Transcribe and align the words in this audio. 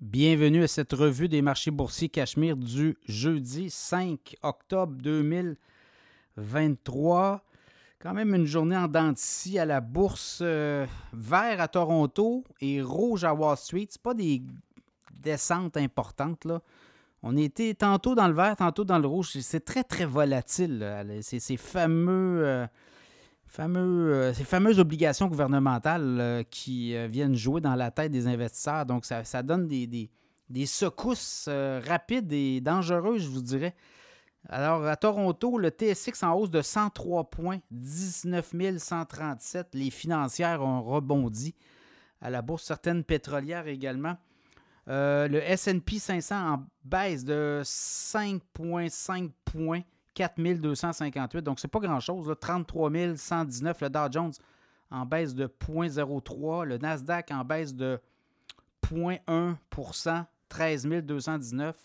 Bienvenue 0.00 0.62
à 0.62 0.68
cette 0.68 0.92
revue 0.92 1.28
des 1.28 1.42
marchés 1.42 1.72
boursiers 1.72 2.08
Cachemire 2.08 2.56
du 2.56 2.96
jeudi 3.08 3.68
5 3.68 4.36
octobre 4.42 4.92
2023. 5.02 7.42
Quand 7.98 8.14
même 8.14 8.32
une 8.32 8.46
journée 8.46 8.76
en 8.76 8.86
dents 8.86 9.12
à 9.58 9.64
la 9.64 9.80
bourse 9.80 10.38
euh, 10.40 10.86
vert 11.12 11.60
à 11.60 11.66
Toronto 11.66 12.44
et 12.60 12.80
rouge 12.80 13.24
à 13.24 13.34
Wall 13.34 13.56
Street. 13.56 13.88
Ce 13.90 13.98
pas 13.98 14.14
des 14.14 14.40
descentes 15.12 15.76
importantes. 15.76 16.44
Là. 16.44 16.62
On 17.24 17.36
était 17.36 17.74
tantôt 17.74 18.14
dans 18.14 18.28
le 18.28 18.34
vert, 18.34 18.54
tantôt 18.54 18.84
dans 18.84 19.00
le 19.00 19.08
rouge. 19.08 19.36
C'est 19.40 19.64
très, 19.64 19.82
très 19.82 20.06
volatile. 20.06 21.18
C'est 21.22 21.40
ces 21.40 21.56
fameux... 21.56 22.46
Euh, 22.46 22.68
fameux, 23.48 24.14
euh, 24.14 24.34
ces 24.34 24.44
fameuses 24.44 24.78
obligations 24.78 25.26
gouvernementales 25.26 26.18
euh, 26.20 26.42
qui 26.48 26.94
euh, 26.94 27.08
viennent 27.08 27.34
jouer 27.34 27.60
dans 27.60 27.74
la 27.74 27.90
tête 27.90 28.12
des 28.12 28.26
investisseurs. 28.26 28.86
Donc, 28.86 29.04
ça, 29.04 29.42
donne 29.42 29.66
des, 29.66 29.86
des, 30.48 30.66
secousses 30.66 31.48
rapides 31.48 32.32
et 32.32 32.60
dangereuses, 32.60 33.22
je 33.22 33.28
vous 33.28 33.42
dirais. 33.42 33.74
Alors, 34.48 34.86
à 34.86 34.96
Toronto, 34.96 35.58
le 35.58 35.70
TSX 35.70 36.22
en 36.22 36.34
hausse 36.34 36.50
de 36.50 36.62
103 36.62 37.30
points, 37.30 37.58
19 37.70 38.54
137. 38.78 39.68
Les 39.74 39.90
financières 39.90 40.62
ont 40.62 40.82
rebondi. 40.82 41.54
À 42.20 42.30
la 42.30 42.42
bourse, 42.42 42.64
certaines 42.64 43.04
pétrolières 43.04 43.66
également. 43.66 44.16
le 44.86 45.40
SP 45.44 45.98
500 45.98 46.36
en 46.36 46.64
baisse 46.84 47.24
de 47.24 47.62
5,5 47.64 49.30
points. 49.44 49.82
4258. 50.18 51.42
Donc, 51.42 51.60
c'est 51.60 51.68
pas 51.68 51.78
grand-chose. 51.78 52.34
33 52.40 52.90
119. 53.16 53.80
Le 53.80 53.90
Dow 53.90 54.00
Jones 54.10 54.32
en 54.90 55.06
baisse 55.06 55.34
de 55.34 55.46
0,03. 55.46 56.64
Le 56.64 56.78
Nasdaq 56.78 57.30
en 57.30 57.44
baisse 57.44 57.74
de 57.74 58.00
0,1% 58.84 60.24
13 60.48 60.86
219. 60.86 61.76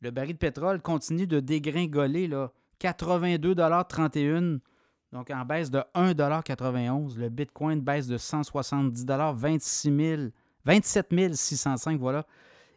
Le 0.00 0.10
baril 0.10 0.32
de 0.32 0.38
pétrole 0.38 0.80
continue 0.80 1.26
de 1.26 1.38
dégringoler. 1.38 2.26
Là, 2.26 2.50
82,31 2.80 4.60
donc 5.12 5.28
en 5.30 5.44
baisse 5.44 5.70
de 5.70 5.82
1,91 5.94 7.18
Le 7.18 7.28
Bitcoin 7.28 7.80
baisse 7.80 8.06
de 8.06 8.16
170 8.16 9.04
26 9.34 9.96
000, 9.96 10.22
27 10.64 11.34
605, 11.34 11.98
voilà. 11.98 12.24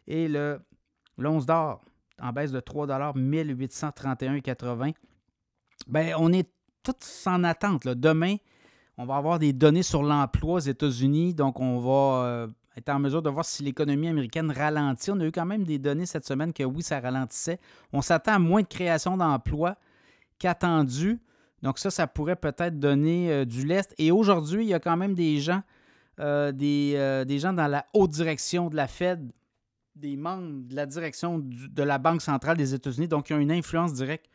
Et 0.08 0.26
le 0.26 0.60
l'once 1.16 1.46
d'or 1.46 1.84
en 2.20 2.32
baisse 2.32 2.52
de 2.52 2.60
3 2.60 2.86
1831,80 2.86 4.94
Bien, 5.86 6.16
on 6.18 6.32
est 6.32 6.48
tous 6.82 7.26
en 7.26 7.44
attente. 7.44 7.86
Demain, 7.88 8.36
on 8.96 9.06
va 9.06 9.16
avoir 9.16 9.38
des 9.38 9.52
données 9.52 9.82
sur 9.82 10.02
l'emploi 10.02 10.54
aux 10.54 10.60
États-Unis, 10.60 11.34
donc 11.34 11.60
on 11.60 11.78
va 11.78 12.26
euh, 12.26 12.46
être 12.76 12.88
en 12.90 12.98
mesure 12.98 13.22
de 13.22 13.30
voir 13.30 13.44
si 13.44 13.62
l'économie 13.62 14.08
américaine 14.08 14.50
ralentit. 14.50 15.10
On 15.10 15.20
a 15.20 15.24
eu 15.24 15.32
quand 15.32 15.46
même 15.46 15.64
des 15.64 15.78
données 15.78 16.06
cette 16.06 16.26
semaine 16.26 16.52
que 16.52 16.62
oui, 16.62 16.82
ça 16.82 17.00
ralentissait. 17.00 17.58
On 17.92 18.02
s'attend 18.02 18.34
à 18.34 18.38
moins 18.38 18.62
de 18.62 18.68
création 18.68 19.16
d'emplois 19.16 19.76
qu'attendu. 20.38 21.20
Donc 21.62 21.78
ça, 21.78 21.90
ça 21.90 22.06
pourrait 22.06 22.36
peut-être 22.36 22.78
donner 22.78 23.32
euh, 23.32 23.44
du 23.44 23.66
lest. 23.66 23.94
Et 23.98 24.10
aujourd'hui, 24.10 24.64
il 24.64 24.68
y 24.68 24.74
a 24.74 24.80
quand 24.80 24.96
même 24.96 25.14
des 25.14 25.40
gens, 25.40 25.62
euh, 26.20 26.52
des, 26.52 27.24
des, 27.26 27.38
gens 27.38 27.52
dans 27.52 27.66
la 27.66 27.86
haute 27.94 28.10
direction 28.10 28.70
de 28.70 28.76
la 28.76 28.86
Fed 28.86 29.32
des 29.96 30.16
membres 30.16 30.68
de 30.68 30.74
la 30.74 30.86
direction 30.86 31.38
de 31.40 31.82
la 31.82 31.98
Banque 31.98 32.22
centrale 32.22 32.56
des 32.56 32.74
États-Unis, 32.74 33.08
donc 33.08 33.26
qui 33.26 33.34
ont 33.34 33.38
une 33.38 33.52
influence 33.52 33.92
directe 33.92 34.28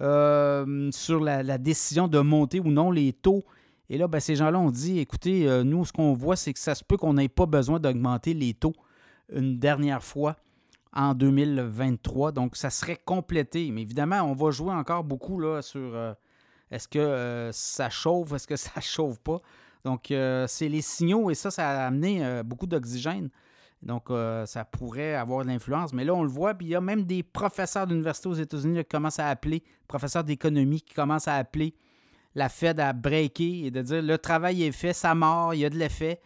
euh, 0.00 0.90
sur 0.92 1.20
la, 1.20 1.58
décision 1.58 2.08
de 2.08 2.18
monter 2.18 2.60
ou 2.60 2.70
non 2.70 2.90
les 2.90 3.12
taux. 3.12 3.44
Et 3.88 3.98
là, 3.98 4.08
ben, 4.08 4.20
ces 4.20 4.36
gens-là 4.36 4.58
ont 4.58 4.70
dit, 4.70 4.98
écoutez, 4.98 5.48
euh, 5.48 5.62
nous, 5.62 5.84
ce 5.84 5.92
qu'on 5.92 6.14
voit, 6.14 6.36
c'est 6.36 6.52
que 6.52 6.58
ça 6.58 6.74
se 6.74 6.82
peut 6.82 6.96
qu'on 6.96 7.14
n'ait 7.14 7.28
pas 7.28 7.46
besoin 7.46 7.78
d'augmenter 7.78 8.34
les 8.34 8.54
taux 8.54 8.74
une 9.32 9.58
dernière 9.58 10.02
fois 10.02 10.36
en 10.92 11.14
2023. 11.14 12.32
Donc, 12.32 12.56
ça 12.56 12.70
serait 12.70 13.00
complété. 13.04 13.70
Mais 13.70 13.82
évidemment, 13.82 14.22
on 14.22 14.34
va 14.34 14.50
jouer 14.50 14.74
encore 14.74 15.04
beaucoup 15.04 15.38
là, 15.38 15.62
sur 15.62 15.94
euh, 15.94 16.12
est-ce 16.70 16.88
que 16.88 17.50
ça 17.52 17.88
chauffe, 17.88 18.32
est-ce 18.32 18.46
que 18.46 18.56
ça 18.56 18.80
chauffe 18.80 19.18
pas. 19.20 19.40
Donc, 19.84 20.06
c'est 20.08 20.68
les 20.68 20.80
signaux 20.80 21.30
et 21.30 21.34
ça, 21.34 21.50
ça 21.50 21.68
a 21.68 21.86
amené 21.86 22.42
beaucoup 22.42 22.66
d'oxygène 22.66 23.28
donc, 23.84 24.10
euh, 24.10 24.46
ça 24.46 24.64
pourrait 24.64 25.14
avoir 25.14 25.44
de 25.44 25.48
l'influence. 25.48 25.92
Mais 25.92 26.04
là, 26.04 26.14
on 26.14 26.22
le 26.22 26.28
voit, 26.28 26.54
puis 26.54 26.68
il 26.68 26.70
y 26.70 26.74
a 26.74 26.80
même 26.80 27.04
des 27.04 27.22
professeurs 27.22 27.86
d'université 27.86 28.28
aux 28.28 28.34
États-Unis 28.34 28.78
qui 28.78 28.84
commencent 28.86 29.18
à 29.18 29.28
appeler, 29.28 29.62
professeurs 29.86 30.24
d'économie 30.24 30.80
qui 30.80 30.94
commencent 30.94 31.28
à 31.28 31.34
appeler 31.34 31.74
la 32.34 32.48
Fed 32.48 32.80
à 32.80 32.94
breaker 32.94 33.66
et 33.66 33.70
de 33.70 33.82
dire 33.82 34.02
le 34.02 34.16
travail 34.16 34.62
est 34.62 34.72
fait, 34.72 34.94
ça 34.94 35.14
mort, 35.14 35.52
il 35.52 35.60
y 35.60 35.64
a 35.66 35.70
de 35.70 35.76
l'effet. 35.76 36.20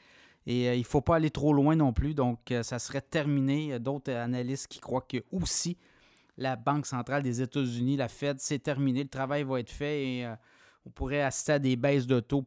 Et 0.46 0.68
euh, 0.68 0.74
il 0.76 0.80
ne 0.80 0.84
faut 0.84 1.00
pas 1.00 1.16
aller 1.16 1.30
trop 1.30 1.52
loin 1.52 1.74
non 1.74 1.92
plus. 1.92 2.14
Donc, 2.14 2.52
euh, 2.52 2.62
ça 2.62 2.78
serait 2.78 3.00
terminé. 3.00 3.78
D'autres 3.80 4.12
analystes 4.12 4.68
qui 4.68 4.78
croient 4.78 5.04
que 5.06 5.18
aussi 5.32 5.76
la 6.36 6.54
Banque 6.54 6.86
centrale 6.86 7.24
des 7.24 7.42
États-Unis, 7.42 7.96
la 7.96 8.08
Fed, 8.08 8.38
c'est 8.38 8.60
terminé. 8.60 9.02
Le 9.02 9.08
travail 9.08 9.42
va 9.42 9.58
être 9.58 9.70
fait 9.70 10.06
et 10.06 10.32
on 10.86 10.90
pourrait 10.90 11.22
assister 11.22 11.52
à 11.52 11.58
des 11.58 11.74
baisses 11.74 12.06
de 12.06 12.20
taux 12.20 12.46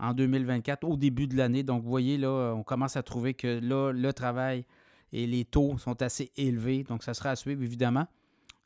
en 0.00 0.14
2024 0.14 0.84
au 0.84 0.96
début 0.96 1.26
de 1.26 1.36
l'année. 1.36 1.62
Donc, 1.62 1.82
vous 1.82 1.90
voyez, 1.90 2.16
là, 2.16 2.54
on 2.56 2.62
commence 2.62 2.96
à 2.96 3.02
trouver 3.02 3.34
que 3.34 3.60
là, 3.60 3.92
le 3.92 4.12
travail 4.12 4.64
et 5.12 5.26
les 5.26 5.44
taux 5.44 5.78
sont 5.78 6.00
assez 6.02 6.32
élevés. 6.36 6.84
Donc, 6.84 7.02
ça 7.02 7.14
sera 7.14 7.30
à 7.30 7.36
suivre, 7.36 7.62
évidemment. 7.62 8.06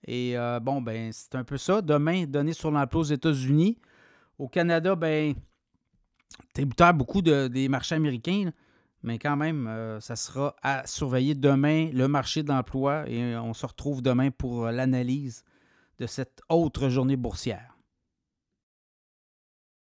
Et 0.06 0.36
euh, 0.36 0.60
bon, 0.60 0.80
ben, 0.80 1.10
c'est 1.12 1.34
un 1.34 1.44
peu 1.44 1.56
ça. 1.56 1.82
Demain, 1.82 2.26
données 2.26 2.52
sur 2.52 2.70
l'emploi 2.70 3.00
aux 3.00 3.04
États-Unis. 3.04 3.78
Au 4.38 4.48
Canada, 4.48 4.94
ben, 4.94 5.34
tributaire 6.52 6.94
beaucoup 6.94 7.22
de, 7.22 7.48
des 7.48 7.68
marchés 7.68 7.94
américains, 7.94 8.50
mais 9.02 9.18
quand 9.18 9.36
même, 9.36 9.66
euh, 9.66 10.00
ça 10.00 10.16
sera 10.16 10.56
à 10.62 10.86
surveiller 10.86 11.34
demain 11.34 11.90
le 11.92 12.08
marché 12.08 12.42
de 12.42 12.48
l'emploi 12.48 13.08
et 13.08 13.36
on 13.36 13.54
se 13.54 13.64
retrouve 13.64 14.02
demain 14.02 14.30
pour 14.30 14.66
l'analyse 14.66 15.44
de 15.98 16.06
cette 16.06 16.40
autre 16.48 16.88
journée 16.88 17.16
boursière. 17.16 17.73